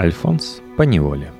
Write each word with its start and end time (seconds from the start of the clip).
Альфонс 0.00 0.62
по 0.78 0.82
неволе. 0.84 1.30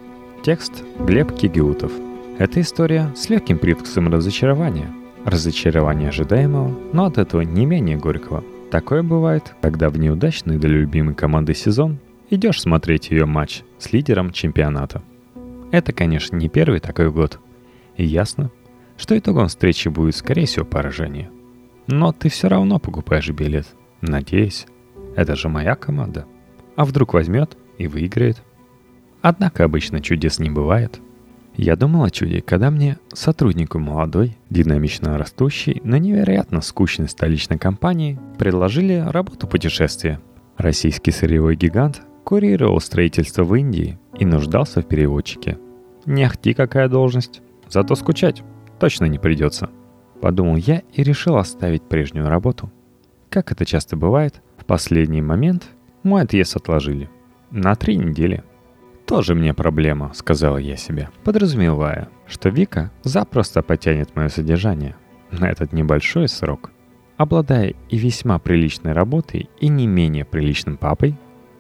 Текст 0.42 0.84
Глеб 0.98 1.32
Кигиутов. 1.34 1.92
Эта 2.38 2.60
история 2.60 3.10
с 3.16 3.30
легким 3.30 3.56
привкусом 3.56 4.12
разочарования. 4.12 4.92
Разочарование 5.24 6.10
ожидаемого, 6.10 6.78
но 6.92 7.06
от 7.06 7.16
этого 7.16 7.40
не 7.40 7.64
менее 7.64 7.96
горького. 7.96 8.44
Такое 8.70 9.02
бывает, 9.02 9.54
когда 9.62 9.88
в 9.88 9.98
неудачный 9.98 10.58
для 10.58 10.68
любимой 10.68 11.14
команды 11.14 11.54
сезон 11.54 12.00
идешь 12.28 12.60
смотреть 12.60 13.10
ее 13.10 13.24
матч 13.24 13.62
с 13.78 13.94
лидером 13.94 14.30
чемпионата. 14.30 15.02
Это, 15.72 15.94
конечно, 15.94 16.36
не 16.36 16.50
первый 16.50 16.80
такой 16.80 17.10
год. 17.10 17.38
И 17.96 18.04
ясно, 18.04 18.50
что 18.98 19.16
итогом 19.16 19.48
встречи 19.48 19.88
будет, 19.88 20.16
скорее 20.16 20.44
всего, 20.44 20.66
поражение. 20.66 21.30
Но 21.86 22.12
ты 22.12 22.28
все 22.28 22.48
равно 22.48 22.78
покупаешь 22.78 23.30
билет, 23.30 23.68
надеясь. 24.02 24.66
Это 25.16 25.34
же 25.34 25.48
моя 25.48 25.76
команда. 25.76 26.26
А 26.76 26.84
вдруг 26.84 27.14
возьмет 27.14 27.56
и 27.78 27.86
выиграет? 27.86 28.42
Однако 29.22 29.64
обычно 29.64 30.00
чудес 30.00 30.38
не 30.38 30.50
бывает. 30.50 31.00
Я 31.56 31.76
думал 31.76 32.04
о 32.04 32.10
чуде, 32.10 32.40
когда 32.40 32.70
мне, 32.70 32.98
сотруднику 33.12 33.78
молодой, 33.78 34.36
динамично 34.48 35.18
растущей, 35.18 35.80
но 35.84 35.98
невероятно 35.98 36.60
скучной 36.60 37.08
столичной 37.08 37.58
компании, 37.58 38.18
предложили 38.38 39.04
работу 39.06 39.46
путешествия. 39.46 40.20
Российский 40.56 41.10
сырьевой 41.10 41.56
гигант 41.56 42.02
курировал 42.24 42.80
строительство 42.80 43.44
в 43.44 43.54
Индии 43.54 43.98
и 44.18 44.24
нуждался 44.24 44.80
в 44.80 44.86
переводчике. 44.86 45.58
Не 46.06 46.24
ахти 46.24 46.54
какая 46.54 46.88
должность, 46.88 47.42
зато 47.68 47.94
скучать 47.94 48.42
точно 48.78 49.04
не 49.04 49.18
придется. 49.18 49.68
Подумал 50.20 50.56
я 50.56 50.82
и 50.92 51.02
решил 51.02 51.36
оставить 51.36 51.82
прежнюю 51.82 52.28
работу. 52.28 52.70
Как 53.28 53.52
это 53.52 53.64
часто 53.64 53.96
бывает, 53.96 54.42
в 54.56 54.64
последний 54.64 55.22
момент 55.22 55.68
мой 56.02 56.22
отъезд 56.22 56.56
отложили. 56.56 57.10
На 57.50 57.74
три 57.74 57.96
недели. 57.96 58.44
Тоже 59.10 59.34
мне 59.34 59.52
проблема, 59.52 60.12
сказал 60.14 60.56
я 60.56 60.76
себе, 60.76 61.08
подразумевая, 61.24 62.08
что 62.28 62.48
Вика 62.48 62.92
запросто 63.02 63.60
потянет 63.60 64.14
мое 64.14 64.28
содержание 64.28 64.94
на 65.32 65.50
этот 65.50 65.72
небольшой 65.72 66.28
срок. 66.28 66.70
Обладая 67.16 67.74
и 67.88 67.98
весьма 67.98 68.38
приличной 68.38 68.92
работой, 68.92 69.50
и 69.58 69.66
не 69.66 69.88
менее 69.88 70.24
приличным 70.24 70.76
папой, 70.76 71.16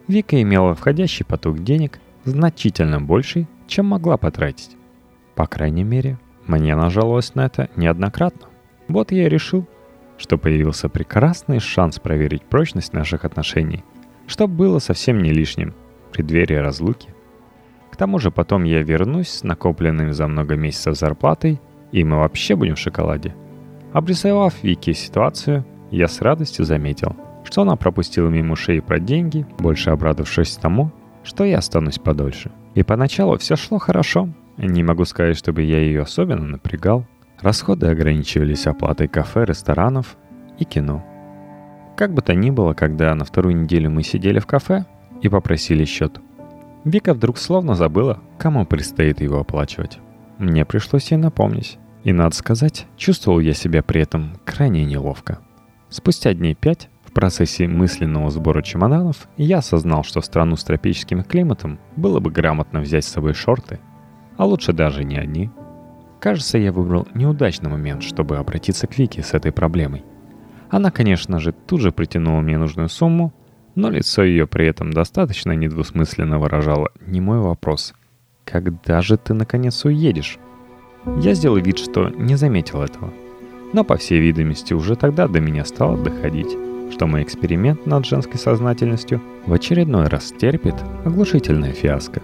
Вика 0.06 0.40
имела 0.40 0.76
входящий 0.76 1.24
поток 1.24 1.64
денег 1.64 1.98
значительно 2.22 3.00
больший, 3.00 3.48
чем 3.66 3.86
могла 3.86 4.16
потратить. 4.16 4.76
По 5.34 5.48
крайней 5.48 5.82
мере, 5.82 6.20
мне 6.46 6.76
нажаловалось 6.76 7.34
на 7.34 7.46
это 7.46 7.68
неоднократно. 7.74 8.46
Вот 8.86 9.10
я 9.10 9.26
и 9.26 9.28
решил, 9.28 9.66
что 10.18 10.38
появился 10.38 10.88
прекрасный 10.88 11.58
шанс 11.58 11.98
проверить 11.98 12.44
прочность 12.44 12.92
наших 12.92 13.24
отношений, 13.24 13.82
что 14.28 14.46
было 14.46 14.78
совсем 14.78 15.20
не 15.20 15.32
лишним 15.32 15.74
в 16.06 16.12
преддверии 16.12 16.54
разлуки. 16.54 17.08
Тому 18.00 18.18
же 18.18 18.30
потом 18.30 18.64
я 18.64 18.82
вернусь 18.82 19.28
с 19.28 19.42
накопленными 19.42 20.12
за 20.12 20.26
много 20.26 20.56
месяцев 20.56 20.96
зарплатой, 20.96 21.60
и 21.92 22.02
мы 22.02 22.16
вообще 22.16 22.56
будем 22.56 22.76
в 22.76 22.78
шоколаде. 22.78 23.34
Обрисовав 23.92 24.54
Вики 24.62 24.94
ситуацию, 24.94 25.66
я 25.90 26.08
с 26.08 26.22
радостью 26.22 26.64
заметил, 26.64 27.14
что 27.44 27.60
она 27.60 27.76
пропустила 27.76 28.30
мимо 28.30 28.54
ушей 28.54 28.80
про 28.80 28.98
деньги, 28.98 29.46
больше 29.58 29.90
обрадовавшись 29.90 30.56
тому, 30.56 30.92
что 31.24 31.44
я 31.44 31.58
останусь 31.58 31.98
подольше. 31.98 32.50
И 32.74 32.82
поначалу 32.82 33.36
все 33.36 33.54
шло 33.54 33.76
хорошо, 33.76 34.30
не 34.56 34.82
могу 34.82 35.04
сказать, 35.04 35.36
чтобы 35.36 35.60
я 35.60 35.80
ее 35.80 36.00
особенно 36.00 36.46
напрягал. 36.46 37.04
Расходы 37.42 37.88
ограничивались 37.88 38.66
оплатой 38.66 39.08
кафе, 39.08 39.44
ресторанов 39.44 40.16
и 40.58 40.64
кино. 40.64 41.04
Как 41.98 42.14
бы 42.14 42.22
то 42.22 42.34
ни 42.34 42.48
было, 42.48 42.72
когда 42.72 43.14
на 43.14 43.26
вторую 43.26 43.56
неделю 43.56 43.90
мы 43.90 44.02
сидели 44.04 44.38
в 44.38 44.46
кафе 44.46 44.86
и 45.20 45.28
попросили 45.28 45.84
счет, 45.84 46.18
Вика 46.84 47.14
вдруг 47.14 47.38
словно 47.38 47.74
забыла, 47.74 48.20
кому 48.38 48.64
предстоит 48.64 49.20
его 49.20 49.40
оплачивать. 49.40 49.98
Мне 50.38 50.64
пришлось 50.64 51.10
ей 51.10 51.18
напомнить. 51.18 51.78
И, 52.02 52.12
надо 52.12 52.34
сказать, 52.34 52.86
чувствовал 52.96 53.40
я 53.40 53.52
себя 53.52 53.82
при 53.82 54.00
этом 54.00 54.38
крайне 54.46 54.84
неловко. 54.84 55.40
Спустя 55.90 56.32
дней 56.32 56.54
пять, 56.54 56.88
в 57.04 57.12
процессе 57.12 57.68
мысленного 57.68 58.30
сбора 58.30 58.62
чемоданов, 58.62 59.28
я 59.36 59.58
осознал, 59.58 60.02
что 60.02 60.22
страну 60.22 60.56
с 60.56 60.64
тропическим 60.64 61.22
климатом 61.22 61.78
было 61.96 62.20
бы 62.20 62.30
грамотно 62.30 62.80
взять 62.80 63.04
с 63.04 63.08
собой 63.08 63.34
шорты– 63.34 63.80
а 64.40 64.46
лучше 64.46 64.72
даже 64.72 65.04
не 65.04 65.18
одни. 65.18 65.50
Кажется, 66.18 66.56
я 66.56 66.72
выбрал 66.72 67.06
неудачный 67.12 67.68
момент, 67.68 68.02
чтобы 68.02 68.38
обратиться 68.38 68.86
к 68.86 68.96
Вике 68.96 69.22
с 69.22 69.34
этой 69.34 69.52
проблемой. 69.52 70.02
Она, 70.70 70.90
конечно 70.90 71.38
же, 71.40 71.52
тут 71.52 71.82
же 71.82 71.92
притянула 71.92 72.40
мне 72.40 72.56
нужную 72.56 72.88
сумму, 72.88 73.34
но 73.74 73.90
лицо 73.90 74.22
ее 74.22 74.46
при 74.46 74.66
этом 74.66 74.92
достаточно 74.92 75.52
недвусмысленно 75.52 76.38
выражало 76.38 76.90
не 77.06 77.20
мой 77.20 77.40
вопрос. 77.40 77.94
«Когда 78.44 79.00
же 79.02 79.16
ты 79.16 79.34
наконец 79.34 79.84
уедешь?» 79.84 80.38
Я 81.18 81.34
сделал 81.34 81.56
вид, 81.56 81.78
что 81.78 82.08
не 82.10 82.36
заметил 82.36 82.82
этого. 82.82 83.12
Но, 83.72 83.84
по 83.84 83.96
всей 83.96 84.20
видимости, 84.20 84.74
уже 84.74 84.96
тогда 84.96 85.28
до 85.28 85.40
меня 85.40 85.64
стало 85.64 85.96
доходить, 85.96 86.56
что 86.92 87.06
мой 87.06 87.22
эксперимент 87.22 87.86
над 87.86 88.04
женской 88.04 88.38
сознательностью 88.38 89.22
в 89.46 89.52
очередной 89.52 90.08
раз 90.08 90.32
терпит 90.36 90.74
оглушительное 91.04 91.72
фиаско. 91.72 92.20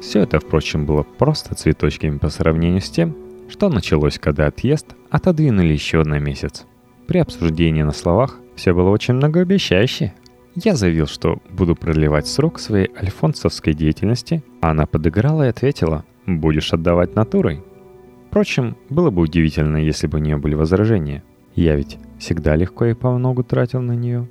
Все 0.00 0.20
это, 0.20 0.40
впрочем, 0.40 0.84
было 0.84 1.02
просто 1.02 1.54
цветочками 1.54 2.18
по 2.18 2.28
сравнению 2.28 2.82
с 2.82 2.90
тем, 2.90 3.16
что 3.48 3.68
началось, 3.68 4.18
когда 4.18 4.46
отъезд 4.46 4.94
отодвинули 5.10 5.72
еще 5.72 6.02
на 6.02 6.18
месяц. 6.18 6.66
При 7.06 7.18
обсуждении 7.18 7.82
на 7.82 7.92
словах 7.92 8.38
все 8.56 8.74
было 8.74 8.90
очень 8.90 9.14
многообещающе. 9.14 10.12
Я 10.56 10.76
заявил, 10.76 11.06
что 11.06 11.42
буду 11.50 11.74
продлевать 11.74 12.28
срок 12.28 12.60
своей 12.60 12.88
альфонсовской 12.96 13.74
деятельности, 13.74 14.44
а 14.60 14.70
она 14.70 14.86
подыграла 14.86 15.46
и 15.46 15.48
ответила 15.48 16.04
«Будешь 16.26 16.72
отдавать 16.72 17.16
натурой». 17.16 17.64
Впрочем, 18.28 18.76
было 18.88 19.10
бы 19.10 19.22
удивительно, 19.22 19.78
если 19.78 20.06
бы 20.06 20.18
у 20.18 20.20
нее 20.20 20.36
были 20.36 20.54
возражения. 20.54 21.24
Я 21.56 21.74
ведь 21.74 21.98
всегда 22.18 22.54
легко 22.54 22.84
и 22.86 22.94
по 22.94 23.10
многу 23.10 23.42
тратил 23.42 23.80
на 23.80 23.92
нее. 23.92 24.28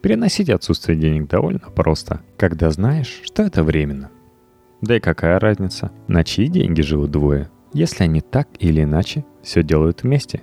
Переносить 0.00 0.50
отсутствие 0.50 0.98
денег 0.98 1.28
довольно 1.28 1.60
просто, 1.60 2.20
когда 2.36 2.70
знаешь, 2.70 3.20
что 3.24 3.42
это 3.42 3.64
временно. 3.64 4.10
Да 4.80 4.96
и 4.96 5.00
какая 5.00 5.40
разница, 5.40 5.90
на 6.08 6.24
чьи 6.24 6.46
деньги 6.48 6.82
живут 6.82 7.10
двое, 7.10 7.50
если 7.72 8.04
они 8.04 8.20
так 8.20 8.48
или 8.58 8.82
иначе 8.82 9.24
все 9.42 9.62
делают 9.62 10.02
вместе. 10.02 10.42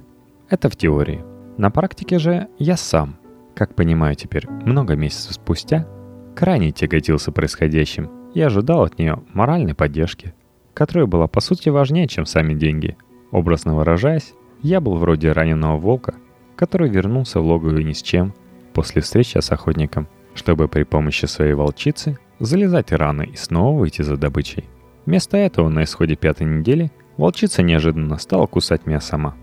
Это 0.50 0.70
в 0.70 0.76
теории. 0.76 1.24
На 1.58 1.70
практике 1.70 2.18
же 2.18 2.48
я 2.58 2.76
сам, 2.76 3.18
как 3.56 3.76
понимаю 3.76 4.16
теперь, 4.16 4.48
много 4.50 4.96
месяцев 4.96 5.34
спустя, 5.34 5.88
крайне 6.36 6.72
тяготился 6.72 7.32
происходящим 7.32 8.10
и 8.34 8.42
ожидал 8.42 8.84
от 8.84 8.98
нее 8.98 9.22
моральной 9.34 9.76
поддержки, 9.76 10.34
которая 10.74 11.06
была 11.06 11.28
по 11.28 11.42
сути 11.42 11.70
важнее, 11.70 12.08
чем 12.08 12.26
сами 12.26 12.54
деньги. 12.54 12.98
Образно 13.32 13.76
выражаясь, 13.76 14.34
я 14.62 14.80
был 14.80 14.96
вроде 14.96 15.32
раненого 15.32 15.78
волка, 15.78 16.16
который 16.56 16.90
вернулся 16.90 17.40
в 17.40 17.46
логово 17.46 17.78
ни 17.80 17.94
с 17.94 18.02
чем 18.02 18.34
после 18.74 19.02
встречи 19.02 19.38
с 19.38 19.52
охотником, 19.52 20.08
чтобы 20.34 20.68
при 20.68 20.84
помощи 20.84 21.26
своей 21.26 21.54
волчицы 21.54 22.18
залезать 22.40 22.92
раны 22.92 23.24
и 23.24 23.36
снова 23.36 23.80
выйти 23.80 24.02
за 24.02 24.18
добычей. 24.18 24.66
Вместо 25.06 25.38
этого 25.38 25.70
на 25.70 25.84
исходе 25.84 26.16
пятой 26.16 26.46
недели 26.46 26.92
волчица 27.18 27.64
неожиданно 27.64 28.18
стала 28.18 28.46
кусать 28.46 28.86
меня 28.86 29.02
сама. 29.02 29.36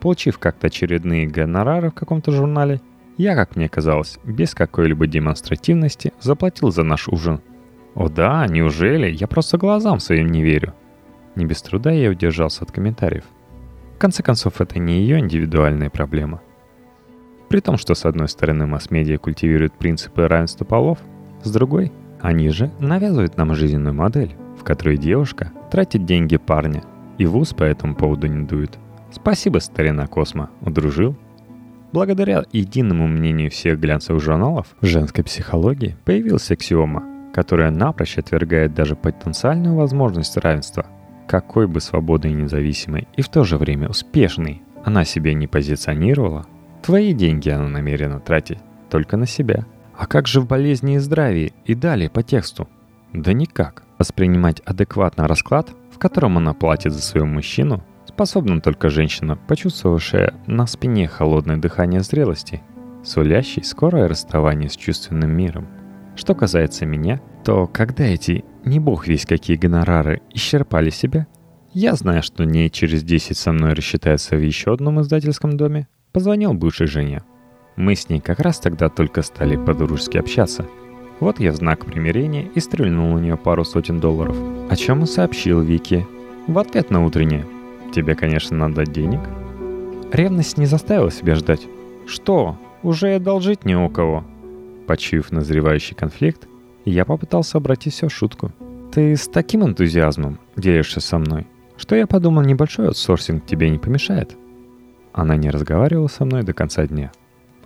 Получив 0.00 0.38
как-то 0.38 0.68
очередные 0.68 1.26
гонорары 1.26 1.90
в 1.90 1.94
каком-то 1.94 2.32
журнале, 2.32 2.80
я, 3.20 3.34
как 3.34 3.56
мне 3.56 3.68
казалось, 3.68 4.18
без 4.24 4.54
какой-либо 4.54 5.06
демонстративности 5.06 6.12
заплатил 6.20 6.70
за 6.70 6.82
наш 6.82 7.08
ужин. 7.08 7.40
О 7.94 8.08
да, 8.08 8.46
неужели? 8.46 9.10
Я 9.10 9.26
просто 9.26 9.58
глазам 9.58 10.00
своим 10.00 10.28
не 10.28 10.42
верю. 10.42 10.74
Не 11.34 11.44
без 11.44 11.60
труда 11.62 11.90
я 11.90 12.10
удержался 12.10 12.64
от 12.64 12.72
комментариев. 12.72 13.24
В 13.96 13.98
конце 13.98 14.22
концов, 14.22 14.60
это 14.60 14.78
не 14.78 15.00
ее 15.00 15.18
индивидуальная 15.18 15.90
проблема. 15.90 16.40
При 17.48 17.60
том, 17.60 17.76
что 17.76 17.94
с 17.94 18.06
одной 18.06 18.28
стороны 18.28 18.66
масс-медиа 18.66 19.18
культивирует 19.18 19.74
принципы 19.74 20.26
равенства 20.26 20.64
полов, 20.64 20.98
с 21.42 21.50
другой 21.50 21.92
они 22.20 22.48
же 22.50 22.70
навязывают 22.78 23.36
нам 23.36 23.54
жизненную 23.54 23.94
модель, 23.94 24.34
в 24.58 24.64
которой 24.64 24.96
девушка 24.96 25.52
тратит 25.70 26.04
деньги 26.04 26.36
парня, 26.36 26.84
и 27.18 27.26
вуз 27.26 27.52
по 27.52 27.64
этому 27.64 27.94
поводу 27.94 28.28
не 28.28 28.46
дует. 28.46 28.78
Спасибо, 29.10 29.58
старина 29.58 30.06
Космо, 30.06 30.50
удружил. 30.60 31.16
Благодаря 31.92 32.44
единому 32.52 33.06
мнению 33.06 33.50
всех 33.50 33.80
глянцевых 33.80 34.22
журналов 34.22 34.68
женской 34.80 35.24
психологии 35.24 35.96
появилась 36.04 36.50
аксиома, 36.50 37.04
которая 37.34 37.70
напрочь 37.70 38.18
отвергает 38.18 38.74
даже 38.74 38.96
потенциальную 38.96 39.74
возможность 39.74 40.36
равенства. 40.36 40.86
Какой 41.26 41.66
бы 41.66 41.80
свободной 41.80 42.32
и 42.32 42.34
независимой 42.34 43.08
и 43.16 43.22
в 43.22 43.28
то 43.28 43.44
же 43.44 43.56
время 43.56 43.88
успешной 43.88 44.62
она 44.84 45.04
себя 45.04 45.34
не 45.34 45.46
позиционировала, 45.46 46.46
твои 46.82 47.12
деньги 47.12 47.48
она 47.50 47.68
намерена 47.68 48.20
тратить 48.20 48.58
только 48.88 49.16
на 49.16 49.26
себя– 49.26 49.66
а 50.00 50.06
как 50.06 50.26
же 50.26 50.40
в 50.40 50.46
болезни 50.46 50.94
и 50.94 50.98
здравии 50.98 51.52
и 51.66 51.74
далее 51.74 52.08
по 52.08 52.22
тексту? 52.22 52.66
Да 53.12 53.34
никак. 53.34 53.82
Воспринимать 53.98 54.60
адекватно 54.60 55.28
расклад, 55.28 55.68
в 55.94 55.98
котором 55.98 56.38
она 56.38 56.54
платит 56.54 56.94
за 56.94 57.02
своего 57.02 57.26
мужчину, 57.26 57.84
способна 58.20 58.60
только 58.60 58.90
женщина, 58.90 59.34
почувствовавшая 59.34 60.34
на 60.46 60.66
спине 60.66 61.08
холодное 61.08 61.56
дыхание 61.56 62.02
зрелости, 62.02 62.60
сулящей 63.02 63.64
скорое 63.64 64.08
расставание 64.08 64.68
с 64.68 64.76
чувственным 64.76 65.30
миром. 65.30 65.66
Что 66.16 66.34
касается 66.34 66.84
меня, 66.84 67.22
то 67.46 67.66
когда 67.66 68.04
эти 68.04 68.44
не 68.62 68.78
бог 68.78 69.06
весь 69.06 69.24
какие 69.24 69.56
гонорары 69.56 70.20
исчерпали 70.34 70.90
себя, 70.90 71.28
я, 71.72 71.94
знаю, 71.94 72.22
что 72.22 72.44
дней 72.44 72.68
через 72.68 73.02
10 73.04 73.38
со 73.38 73.52
мной 73.52 73.72
рассчитается 73.72 74.36
в 74.36 74.42
еще 74.42 74.74
одном 74.74 75.00
издательском 75.00 75.56
доме, 75.56 75.88
позвонил 76.12 76.52
бывшей 76.52 76.88
жене. 76.88 77.22
Мы 77.76 77.94
с 77.94 78.10
ней 78.10 78.20
как 78.20 78.40
раз 78.40 78.58
тогда 78.58 78.90
только 78.90 79.22
стали 79.22 79.56
по-дружески 79.56 80.18
общаться. 80.18 80.66
Вот 81.20 81.40
я 81.40 81.52
в 81.52 81.56
знак 81.56 81.86
примирения 81.86 82.50
и 82.54 82.60
стрельнул 82.60 83.14
у 83.14 83.18
нее 83.18 83.38
пару 83.38 83.64
сотен 83.64 83.98
долларов. 83.98 84.36
О 84.68 84.76
чем 84.76 85.04
и 85.04 85.06
сообщил 85.06 85.62
Вики. 85.62 86.06
В 86.46 86.58
ответ 86.58 86.90
на 86.90 87.02
утреннее. 87.02 87.46
Тебе, 87.92 88.14
конечно, 88.14 88.56
надо 88.56 88.86
денег. 88.86 89.20
Ревность 90.12 90.58
не 90.58 90.66
заставила 90.66 91.10
себя 91.10 91.34
ждать. 91.34 91.66
Что? 92.06 92.56
Уже 92.82 93.10
и 93.10 93.16
одолжить 93.16 93.64
не 93.64 93.76
у 93.76 93.88
кого. 93.88 94.24
Почуяв 94.86 95.30
назревающий 95.32 95.94
конфликт, 95.94 96.48
я 96.84 97.04
попытался 97.04 97.58
обратить 97.58 97.92
все 97.92 98.08
в 98.08 98.12
шутку. 98.12 98.52
Ты 98.92 99.16
с 99.16 99.28
таким 99.28 99.64
энтузиазмом 99.64 100.38
делишься 100.56 101.00
со 101.00 101.18
мной, 101.18 101.46
что 101.76 101.94
я 101.94 102.06
подумал, 102.06 102.42
небольшой 102.42 102.88
аутсорсинг 102.88 103.46
тебе 103.46 103.70
не 103.70 103.78
помешает. 103.78 104.36
Она 105.12 105.36
не 105.36 105.50
разговаривала 105.50 106.08
со 106.08 106.24
мной 106.24 106.42
до 106.42 106.52
конца 106.52 106.86
дня. 106.86 107.12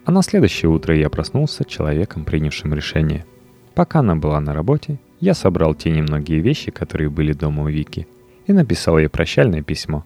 А 0.05 0.13
на 0.13 0.23
следующее 0.23 0.71
утро 0.71 0.95
я 0.95 1.09
проснулся 1.09 1.65
человеком, 1.65 2.25
принявшим 2.25 2.75
решение. 2.75 3.25
Пока 3.75 4.01
она 4.01 4.17
была 4.17 4.41
на 4.41 4.53
работе, 4.53 4.99
я 5.21 5.35
собрал 5.35 5.75
те 5.75 5.91
немногие 5.91 6.41
вещи, 6.41 6.71
которые 6.71 7.09
были 7.09 7.33
дома 7.33 7.63
у 7.63 7.69
Вики, 7.69 8.07
и 8.47 8.53
написал 8.53 8.99
ей 8.99 9.09
прощальное 9.09 9.63
письмо. 9.63 10.05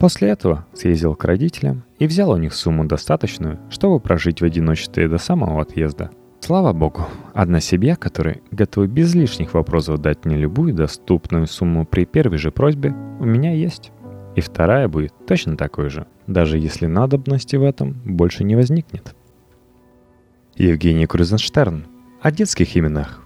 После 0.00 0.30
этого 0.30 0.64
съездил 0.72 1.14
к 1.14 1.24
родителям 1.24 1.84
и 1.98 2.06
взял 2.06 2.30
у 2.30 2.36
них 2.38 2.54
сумму 2.54 2.86
достаточную, 2.86 3.60
чтобы 3.68 4.00
прожить 4.00 4.40
в 4.40 4.44
одиночестве 4.44 5.08
до 5.08 5.18
самого 5.18 5.60
отъезда. 5.60 6.10
Слава 6.40 6.72
богу, 6.72 7.06
одна 7.34 7.60
семья, 7.60 7.96
которая 7.96 8.40
готова 8.50 8.86
без 8.86 9.14
лишних 9.14 9.52
вопросов 9.52 10.00
дать 10.00 10.24
мне 10.24 10.38
любую 10.38 10.72
доступную 10.72 11.46
сумму 11.46 11.84
при 11.84 12.06
первой 12.06 12.38
же 12.38 12.50
просьбе, 12.50 12.94
у 13.20 13.26
меня 13.26 13.52
есть. 13.52 13.92
И 14.36 14.40
вторая 14.40 14.88
будет 14.88 15.12
точно 15.26 15.58
такой 15.58 15.90
же, 15.90 16.06
даже 16.26 16.58
если 16.58 16.86
надобности 16.86 17.56
в 17.56 17.62
этом 17.62 17.92
больше 18.06 18.42
не 18.42 18.56
возникнет. 18.56 19.14
Евгений 20.56 21.06
Крузенштерн. 21.06 21.84
О 22.22 22.30
детских 22.30 22.74
именах. 22.74 23.22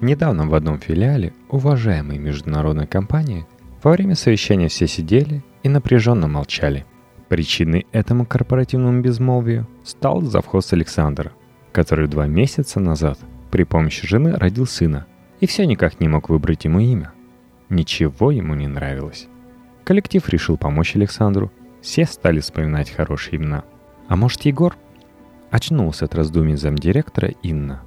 Недавно 0.00 0.46
в 0.46 0.54
одном 0.54 0.78
филиале 0.78 1.34
уважаемой 1.50 2.16
международной 2.16 2.86
компании 2.86 3.46
во 3.82 3.90
время 3.90 4.14
совещания 4.14 4.68
все 4.68 4.86
сидели 4.86 5.44
и 5.64 5.68
напряженно 5.68 6.28
молчали. 6.28 6.86
Причиной 7.28 7.86
этому 7.90 8.24
корпоративному 8.26 9.00
безмолвию 9.00 9.66
стал 9.82 10.22
завхоз 10.22 10.72
Александр, 10.72 11.32
который 11.72 12.06
два 12.06 12.28
месяца 12.28 12.78
назад 12.78 13.18
при 13.50 13.64
помощи 13.64 14.06
жены 14.06 14.36
родил 14.36 14.66
сына 14.66 15.06
и 15.40 15.46
все 15.46 15.66
никак 15.66 16.00
не 16.00 16.08
мог 16.08 16.28
выбрать 16.28 16.64
ему 16.64 16.80
имя. 16.80 17.12
Ничего 17.68 18.30
ему 18.30 18.54
не 18.54 18.68
нравилось. 18.68 19.26
Коллектив 19.84 20.26
решил 20.28 20.56
помочь 20.56 20.96
Александру. 20.96 21.50
Все 21.82 22.04
стали 22.06 22.40
вспоминать 22.40 22.90
хорошие 22.90 23.36
имена. 23.36 23.64
А 24.08 24.16
может, 24.16 24.42
Егор? 24.42 24.76
Очнулся 25.50 26.04
от 26.04 26.14
раздумий 26.14 26.56
замдиректора 26.56 27.28
Инна. 27.42 27.82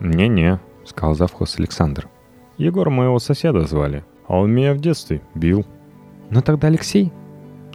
«Не-не»,— 0.00 0.60
сказал 0.84 1.14
завхоз 1.14 1.58
Александр. 1.58 2.08
«Егор 2.56 2.88
моего 2.90 3.18
соседа 3.18 3.66
звали, 3.66 4.04
а 4.26 4.38
он 4.38 4.52
меня 4.52 4.74
в 4.74 4.80
детстве 4.80 5.20
бил». 5.34 5.66
«Ну 6.30 6.42
тогда 6.42 6.68
Алексей?» 6.68 7.12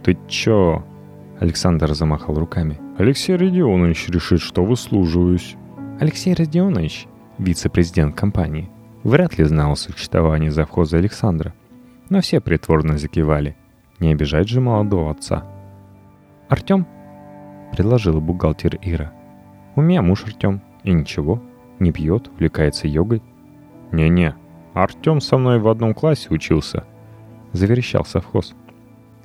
«Ты 0.02 0.16
чё?» 0.28 0.84
Александр 1.40 1.94
замахал 1.94 2.38
руками. 2.38 2.78
«Алексей 2.98 3.36
Родионович 3.36 4.08
решит, 4.08 4.40
что 4.40 4.64
выслуживаюсь». 4.64 5.56
Алексей 6.00 6.34
Родионович, 6.34 7.06
вице-президент 7.38 8.14
компании, 8.14 8.70
вряд 9.02 9.38
ли 9.38 9.44
знал 9.44 9.72
о 9.72 9.76
существовании 9.76 10.48
завхоза 10.48 10.98
Александра— 10.98 11.54
но 12.08 12.20
все 12.20 12.40
притворно 12.40 12.98
закивали. 12.98 13.56
Не 13.98 14.12
обижать 14.12 14.48
же 14.48 14.60
молодого 14.60 15.10
отца. 15.10 15.44
«Артем?»— 16.48 16.86
предложила 17.72 18.20
бухгалтер 18.20 18.78
Ира. 18.82 19.12
«У 19.76 19.80
меня 19.80 20.02
муж 20.02 20.24
Артем. 20.24 20.60
И 20.82 20.92
ничего. 20.92 21.42
Не 21.78 21.92
пьет, 21.92 22.28
увлекается 22.28 22.86
йогой». 22.86 23.22
«Не-не, 23.92 24.34
Артем 24.74 25.20
со 25.20 25.38
мной 25.38 25.58
в 25.58 25.68
одном 25.68 25.94
классе 25.94 26.28
учился»,— 26.30 26.84
заверещал 27.54 28.04
совхоз. 28.04 28.54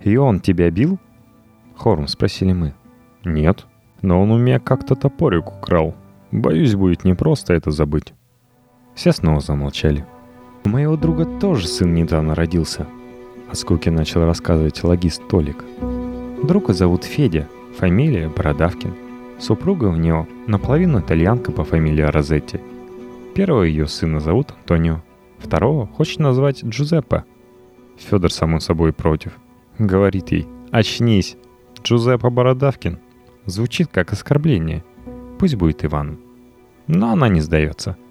«И 0.02 0.16
он 0.16 0.40
тебя 0.40 0.72
бил?»— 0.72 0.98
хором 1.76 2.08
спросили 2.08 2.54
мы. 2.54 2.74
«Нет, 3.26 3.66
но 4.02 4.22
он 4.22 4.32
у 4.32 4.38
меня 4.38 4.60
как-то 4.60 4.96
топорик 4.96 5.48
украл. 5.48 5.94
Боюсь, 6.32 6.76
будет 6.76 7.04
непросто 7.04 7.54
это 7.54 7.72
забыть». 7.72 8.14
Все 8.96 9.12
снова 9.12 9.42
замолчали. 9.42 10.06
У 10.66 10.70
моего 10.70 10.96
друга 10.96 11.26
тоже 11.26 11.68
сын 11.68 11.94
недавно 11.94 12.36
родился. 12.36 12.88
О 13.52 13.56
скуке 13.56 13.92
начал 13.92 14.26
рассказывать 14.26 14.84
логист 14.84 15.22
Толик. 15.28 15.64
Друга 16.44 16.74
зовут 16.74 17.04
Федя, 17.04 17.48
фамилия 17.78 18.30
Бородавкин. 18.30 18.94
Супруга 19.40 19.86
у 19.86 19.96
него 19.96 20.28
наполовину 20.48 21.00
итальянка 21.00 21.52
по 21.52 21.64
фамилии 21.64 22.04
Розетти. 22.04 22.60
Первого 23.34 23.64
ее 23.64 23.88
сына 23.88 24.20
зовут 24.20 24.52
Антонио, 24.52 25.02
второго 25.38 25.88
хочет 25.88 26.20
назвать 26.20 26.64
Джузеппе. 26.64 27.24
Федор, 28.00 28.32
само 28.32 28.60
собой, 28.60 28.94
против. 28.94 29.38
Говорит 29.78 30.32
ей, 30.32 30.48
очнись, 30.72 31.38
Джузеппе 31.84 32.30
Бородавкин. 32.30 33.00
Звучит 33.46 33.90
как 33.92 34.14
оскорбление. 34.14 34.84
Пусть 35.38 35.56
будет 35.56 35.86
Иван. 35.86 36.20
Но 36.88 37.12
она 37.12 37.30
не 37.30 37.42
сдается– 37.42 37.98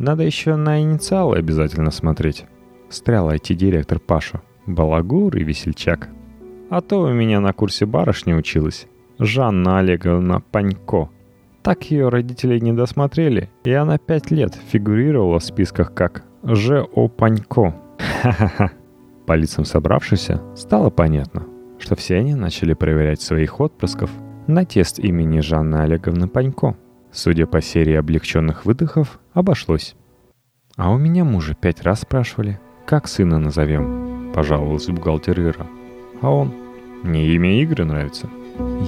надо 0.00 0.22
еще 0.22 0.56
на 0.56 0.80
инициалы 0.80 1.36
обязательно 1.36 1.90
смотреть. 1.90 2.46
Стрял 2.88 3.30
IT-директор 3.30 3.98
Паша. 3.98 4.40
Балагур 4.64 5.36
и 5.36 5.44
весельчак. 5.44 6.08
А 6.70 6.80
то 6.80 7.02
у 7.02 7.12
меня 7.12 7.38
на 7.40 7.52
курсе 7.52 7.84
барышня 7.84 8.34
училась. 8.34 8.86
Жанна 9.18 9.80
Олеговна 9.80 10.40
Панько. 10.40 11.10
Так 11.62 11.90
ее 11.90 12.08
родители 12.08 12.58
не 12.58 12.72
досмотрели, 12.72 13.50
и 13.62 13.72
она 13.72 13.98
пять 13.98 14.30
лет 14.30 14.54
фигурировала 14.54 15.38
в 15.38 15.44
списках 15.44 15.92
как 15.92 16.24
Ж.О. 16.44 17.08
Панько. 17.08 17.76
Ха-ха-ха. 18.22 18.70
По 19.26 19.34
лицам 19.34 19.64
собравшихся 19.64 20.42
стало 20.56 20.90
понятно, 20.90 21.46
что 21.78 21.96
все 21.96 22.16
они 22.16 22.34
начали 22.34 22.74
проверять 22.74 23.20
своих 23.20 23.60
отпрысков 23.60 24.10
на 24.46 24.64
тест 24.64 24.98
имени 24.98 25.40
Жанны 25.40 25.76
Олеговны 25.76 26.28
Панько. 26.28 26.76
Судя 27.12 27.46
по 27.46 27.60
серии 27.60 27.94
облегченных 27.94 28.64
выдохов, 28.64 29.18
обошлось. 29.32 29.96
«А 30.76 30.90
у 30.92 30.98
меня 30.98 31.24
мужа 31.24 31.54
пять 31.54 31.82
раз 31.82 32.00
спрашивали, 32.00 32.60
как 32.86 33.08
сына 33.08 33.38
назовем?»– 33.38 34.32
пожаловался 34.34 34.92
бухгалтер 34.92 35.40
Ира. 35.40 35.66
А 36.22 36.30
он 36.30 36.52
«Мне 37.02 37.28
имя 37.34 37.62
Игоря 37.62 37.84
нравится». 37.84 38.28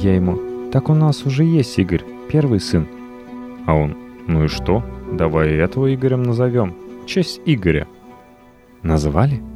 Я 0.03 0.15
ему 0.15 0.71
«Так 0.71 0.89
у 0.89 0.95
нас 0.95 1.25
уже 1.25 1.45
есть 1.45 1.79
Игорь, 1.79 2.05
первый 2.31 2.61
сын». 2.61 2.87
А 3.67 3.75
он 3.75 3.97
«Ну 4.27 4.45
и 4.45 4.49
что? 4.49 4.85
Давай 5.13 5.51
этого 5.55 5.93
Игорем 5.93 6.23
назовем. 6.23 6.75
Честь 7.07 7.41
Игоря». 7.45 7.89
«Назвали?»– 8.83 9.43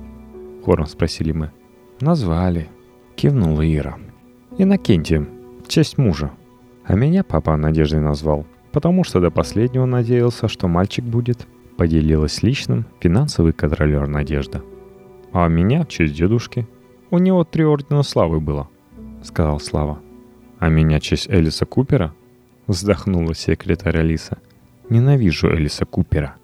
хором 0.66 0.86
спросили 0.86 1.30
мы. 1.30 1.52
«Назвали»,– 2.00 2.68
кивнула 3.16 3.62
Ира. 3.62 3.98
«Иннокентием, 4.58 5.28
в 5.64 5.68
честь 5.68 5.96
мужа. 5.96 6.32
А 6.84 6.94
меня 6.94 7.22
папа 7.22 7.56
Надеждой 7.56 8.00
назвал, 8.00 8.46
потому 8.72 9.04
что 9.04 9.20
до 9.20 9.30
последнего 9.30 9.86
надеялся, 9.86 10.48
что 10.48 10.66
мальчик 10.66 11.04
будет, 11.04 11.46
поделилась 11.76 12.42
личным 12.42 12.84
финансовый 13.00 13.52
контролер 13.52 14.08
Надежда. 14.08 14.62
А 15.32 15.46
меня 15.46 15.84
в 15.84 15.88
честь 15.88 16.14
дедушки. 16.14 16.66
У 17.10 17.18
него 17.18 17.44
три 17.44 17.64
ордена 17.64 18.02
славы 18.02 18.40
было, 18.40 18.68
сказал 19.22 19.60
Слава. 19.60 20.00
А 20.58 20.68
меня 20.68 20.98
в 20.98 21.02
честь 21.02 21.28
Элиса 21.28 21.64
Купера? 21.64 22.12
Вздохнула 22.66 23.34
секретарь 23.34 23.98
Алиса. 23.98 24.38
Ненавижу 24.90 25.48
Элиса 25.54 25.84
Купера. 25.84 26.34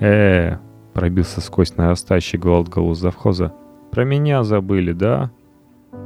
э 0.00 0.56
пробился 1.00 1.40
сквозь 1.40 1.78
нарастающий 1.78 2.38
голод 2.38 2.68
голос 2.68 2.98
завхоза. 2.98 3.54
Про 3.90 4.04
меня 4.04 4.44
забыли, 4.44 4.92
да? 4.92 5.30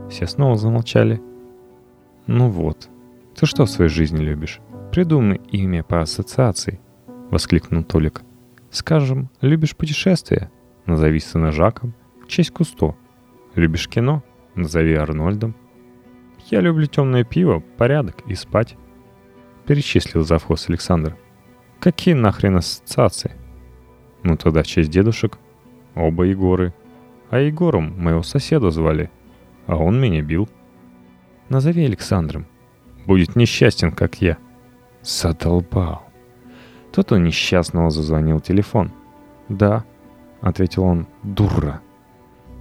Все 0.09 0.29
снова 0.29 0.57
замолчали. 0.57 1.21
Ну 2.29 2.49
вот, 2.49 2.89
ты 3.35 3.45
что 3.45 3.65
в 3.65 3.71
своей 3.71 3.91
жизни 3.91 4.19
любишь? 4.19 4.61
Придумай 4.93 5.41
имя 5.51 5.83
по 5.83 6.01
ассоциации»,— 6.01 6.79
воскликнул 7.33 7.83
Толик. 7.83 8.23
«Скажем, 8.71 9.31
любишь 9.41 9.75
путешествия? 9.75 10.49
Назови 10.87 11.19
сына 11.19 11.51
Жаком, 11.51 11.93
честь 12.29 12.53
Кусто. 12.53 12.95
Любишь 13.57 13.89
кино? 13.89 14.23
Назови 14.55 14.95
Арнольдом. 14.95 15.57
Я 16.53 16.61
люблю 16.61 16.87
темное 16.87 17.25
пиво, 17.25 17.65
порядок 17.79 18.23
и 18.29 18.37
спать»,— 18.37 18.77
перечислил 19.67 20.23
завхоз 20.23 20.69
Александр. 20.69 21.17
«Какие 21.81 22.15
нахрен 22.15 22.59
ассоциации?» 22.59 23.33
Ну 24.25 24.37
тогда 24.37 24.65
в 24.65 24.67
честь 24.67 24.91
дедушек. 24.91 25.39
Оба 25.95 26.25
Егоры. 26.25 26.75
А 27.31 27.39
Егором 27.39 27.95
моего 27.97 28.23
соседа 28.23 28.71
звали. 28.71 29.11
А 29.67 29.77
он 29.77 30.01
меня 30.01 30.23
бил. 30.23 30.49
Назови 31.49 31.85
Александром. 31.85 32.47
Будет 33.07 33.37
несчастен, 33.37 33.93
как 33.93 34.21
я. 34.21 34.39
Задолбал. 35.03 36.03
Тот 36.93 37.13
у 37.13 37.17
несчастного 37.17 37.91
зазвонил 37.91 38.41
телефон. 38.41 38.91
«Да»,— 39.49 39.85
ответил 40.41 40.85
он,— 40.85 41.07
«дура». 41.23 41.81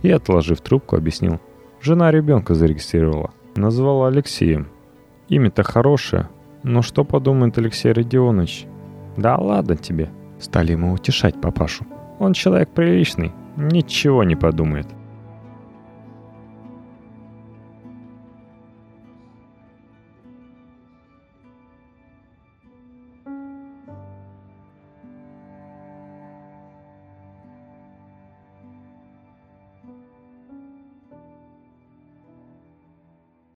И, 0.01 0.09
отложив 0.09 0.59
трубку, 0.59 0.97
объяснил. 0.97 1.39
Жена 1.81 2.11
ребенка 2.11 2.55
зарегистрировала. 2.55 3.31
Назвала 3.55 4.07
Алексеем. 4.07 4.67
Имя-то 5.29 5.63
хорошее, 5.63 6.29
но 6.63 6.81
что 6.81 7.03
подумает 7.03 7.57
Алексей 7.57 7.91
Родионович? 7.91 8.65
Да 9.15 9.37
ладно 9.37 9.77
тебе, 9.77 10.09
Стали 10.43 10.73
ему 10.73 10.91
утешать 10.91 11.39
папашу. 11.39 11.85
Он 12.19 12.33
человек 12.33 12.69
приличный, 12.69 13.31
ничего 13.55 14.25
не 14.25 14.35
подумает. 14.35 14.87